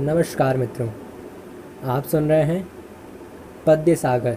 [0.00, 0.88] नमस्कार मित्रों,
[1.84, 2.68] आप सुन रहे हैं
[3.66, 4.36] पद्य सागर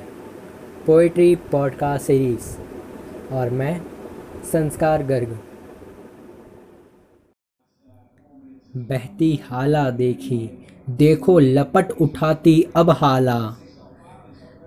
[0.86, 2.58] पोइट्री पॉडकास्ट सीरीज़
[3.34, 3.82] और मैं,
[4.52, 5.40] संस्कार गर्ग।
[8.78, 13.56] बहती हाला देखी, देखो लपट उठाती अब हाला।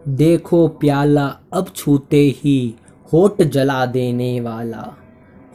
[0.09, 2.75] देखो प्याला अब छूते ही,
[3.13, 4.97] होठ जला देने वाला।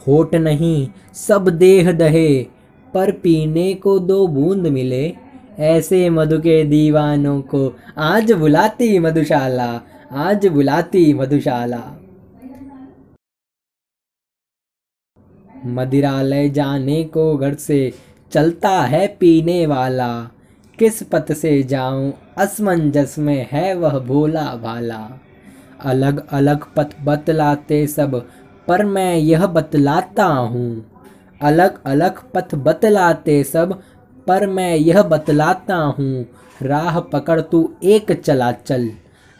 [0.06, 2.46] होठ नहीं, सब देह दहे,
[2.94, 5.27] पर पीने को दो बूंद मिले
[5.58, 9.80] ऐसे मधु के दीवानों को आज बुलाती मधुशाला,
[10.12, 11.80] आज बुलाती मधुशाला।
[15.66, 17.92] मदिरालय जाने को घर से
[18.32, 20.30] चलता है पीने वाला,
[20.78, 25.20] किस पथ से जाऊँ असमंजस में है वह भोला भाला।
[25.84, 28.28] अलग अलग पथ बतलाते सब,
[28.68, 30.84] पर मैं यह बतलाता हूँ।
[31.40, 33.80] अलग अलग पथ बतलाते सब
[34.28, 36.26] पर मैं यह बतलाता हूँ,
[36.62, 38.88] राह पकड़ तू एक चला चल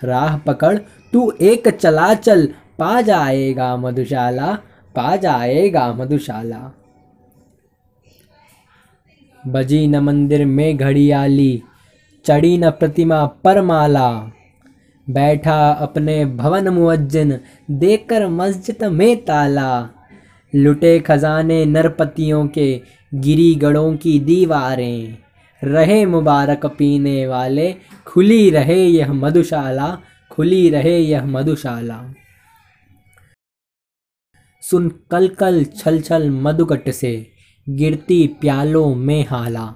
[0.02, 0.76] राह पकड़
[1.12, 2.46] तू एक चला चल
[2.78, 4.52] पा जाएगा मधुशाला,
[4.94, 6.70] पा जाएगा मधुशाला।
[9.44, 11.62] बजी न मंदिर में घड़ियाली,
[12.24, 14.10] चढ़ी न प्रतिमा पर माला
[15.06, 17.38] बैठा अपने भवन मुअज्जिन
[17.70, 19.88] देखकर मस्जिद में ताला।
[20.58, 22.82] लुटे खजाने नरपतियों के
[23.14, 25.18] गिरी गढ़ों की दीवारें।
[25.64, 29.98] रहे मुबारक पीने वाले, खुली रहे यह मधुशाला,
[30.30, 32.14] खुली रहे यह मधुशाला।
[34.62, 37.32] सुन कल कल छल छल मधुकट से,
[37.68, 39.74] गिरती प्यालों में हाला।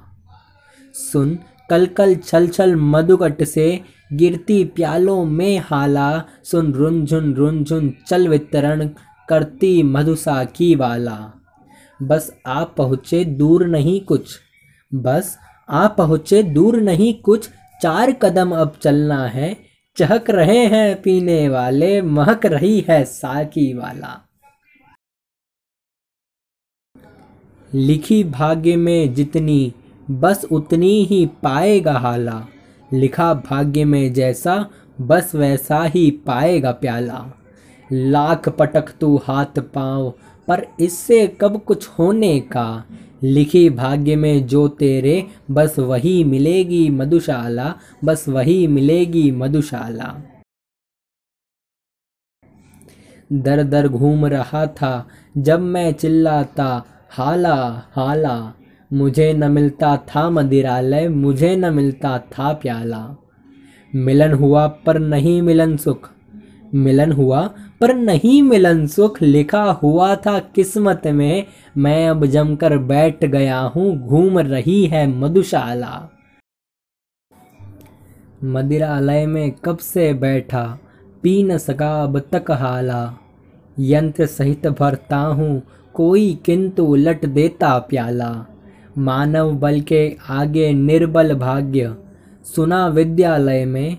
[0.94, 1.38] सुन
[1.70, 3.80] कल कल छल छल मधुकट से,
[4.12, 8.90] गिरती प्यालों में हाला। सुन रुनझुन रुनझुन चल वितरण
[9.32, 11.32] करती मधुसाखी वाला।
[12.02, 14.40] बस आप पहुँचे दूर नहीं कुछ।
[14.94, 17.50] बस आप पहुँचे दूर नहीं कुछ।
[17.82, 19.56] चार कदम अब चलना है।
[19.96, 24.28] चहक रहे हैं पीने वाले। महक रही है साकी वाला।
[27.74, 29.72] लिखी भाग्य में जितनी,
[30.10, 32.46] बस उतनी ही पाएगा हाला।
[32.92, 34.70] लिखा भाग्य में जैसा,
[35.00, 37.41] बस वैसा ही पाएगा प्याला।
[37.92, 40.14] लाख पटक तू हाथ पाँव,
[40.48, 42.84] पर इससे कब कुछ होने का?
[43.22, 50.22] लिखी भाग्य में जो तेरे, बस वही मिलेगी मधुशाला, बस वही मिलेगी मधुशाला।
[53.32, 58.54] दर दर घूम रहा था, जब मैं चिल्लाता, हाला हाला,
[58.92, 63.16] मुझे न मिलता था मदिरालय, मुझे न मिलता था प्याला।
[63.94, 66.10] मिलन हुआ पर नहीं मिलन सुख
[66.74, 67.40] मिलन हुआ,
[67.80, 71.46] पर नहीं मिलन सुख लिखा हुआ था किस्मत में।
[71.76, 76.08] मैं अब जमकर बैठ गया हूँ, घूम रही है मधुशाला।
[78.44, 80.78] मदिरालय में कब से बैठा,
[81.22, 83.18] पी न सका अब तक हाला।
[83.78, 85.62] यंत्र सहित भरता हूँ,
[85.94, 88.46] कोई किंतु उलट देता प्याला।
[88.98, 91.96] मानव बल के आगे निर्बल भाग्य,
[92.44, 93.96] सुना विद्यालय में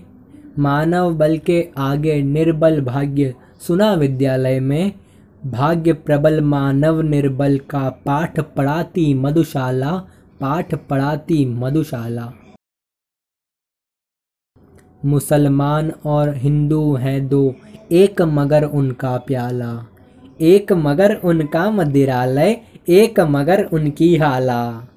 [0.58, 4.92] मानव बल के आगे निर्बल भाग्य सुना विद्यालय में।
[5.46, 9.90] भाग्य प्रबल मानव निर्बल का पाठ पढ़ाती मधुशाला,
[10.40, 12.32] पाठ पढ़ाती मधुशाला।
[15.04, 17.54] मुसलमान और हिंदू हैं दो,
[17.92, 19.86] एक मगर उनका प्याला।
[20.40, 24.88] एक मगर उनका मदिरालय, एक मगर उनकी हाला।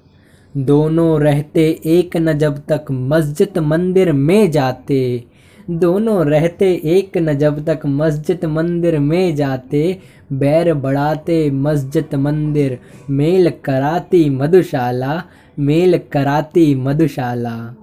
[0.56, 5.24] दोनों रहते एक न जब तक मस्जिद मंदिर में जाते।
[5.70, 10.00] दोनों रहते एक न जब तक मस्जिद मंदिर में जाते,
[10.32, 12.78] बैर बढ़ाते मस्जिद मंदिर,
[13.10, 15.22] मेल कराती मधुशाला,
[15.58, 17.74] मेल कराती मधुशाला।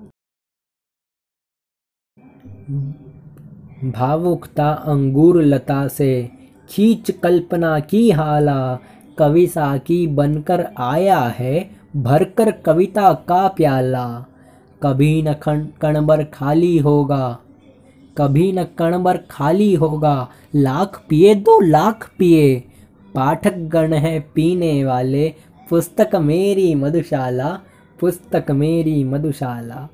[3.91, 6.29] भावुकता अंगूर लता से,
[6.69, 8.79] खींच कल्पना की हाला
[9.17, 14.26] कवि साकी बनकर आया है, भरकर कविता का प्याला।
[14.84, 15.34] कभी न
[15.82, 17.40] कणबर खाली होगा
[18.17, 22.64] कभी न कणबर खाली होगा। लाख पिए, दो लाख पिए।
[23.16, 25.34] पाठक गण है पीने वाले।
[25.70, 27.59] पुस्तक मेरी मधुशाला,
[28.00, 29.90] पुस्तक मेरी मधुशाला।